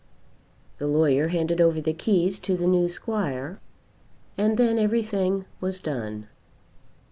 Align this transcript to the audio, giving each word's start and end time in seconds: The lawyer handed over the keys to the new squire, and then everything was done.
The 0.79 0.87
lawyer 0.87 1.27
handed 1.27 1.61
over 1.61 1.79
the 1.79 1.93
keys 1.93 2.39
to 2.39 2.57
the 2.57 2.65
new 2.65 2.89
squire, 2.89 3.59
and 4.35 4.57
then 4.57 4.79
everything 4.79 5.45
was 5.59 5.79
done. 5.79 6.27